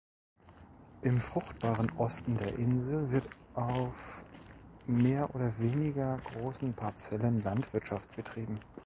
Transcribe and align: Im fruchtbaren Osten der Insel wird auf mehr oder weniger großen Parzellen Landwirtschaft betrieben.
Im 1.03 1.21
fruchtbaren 1.21 1.91
Osten 1.91 2.35
der 2.35 2.57
Insel 2.57 3.11
wird 3.11 3.29
auf 3.53 4.23
mehr 4.87 5.35
oder 5.35 5.59
weniger 5.59 6.17
großen 6.17 6.73
Parzellen 6.73 7.43
Landwirtschaft 7.43 8.15
betrieben. 8.15 8.59